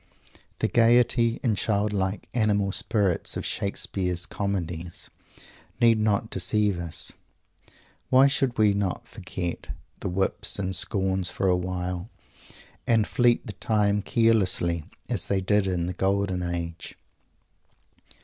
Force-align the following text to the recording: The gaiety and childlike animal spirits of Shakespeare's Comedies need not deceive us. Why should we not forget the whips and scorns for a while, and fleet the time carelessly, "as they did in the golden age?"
The 0.57 0.67
gaiety 0.67 1.39
and 1.43 1.55
childlike 1.55 2.27
animal 2.33 2.71
spirits 2.71 3.37
of 3.37 3.45
Shakespeare's 3.45 4.25
Comedies 4.25 5.11
need 5.79 5.99
not 5.99 6.31
deceive 6.31 6.79
us. 6.79 7.11
Why 8.09 8.25
should 8.25 8.57
we 8.57 8.73
not 8.73 9.07
forget 9.07 9.69
the 9.99 10.09
whips 10.09 10.57
and 10.57 10.75
scorns 10.75 11.29
for 11.29 11.47
a 11.47 11.55
while, 11.55 12.09
and 12.87 13.05
fleet 13.05 13.45
the 13.45 13.53
time 13.53 14.01
carelessly, 14.01 14.85
"as 15.07 15.27
they 15.27 15.39
did 15.39 15.67
in 15.67 15.85
the 15.85 15.93
golden 15.93 16.41
age?" 16.41 16.95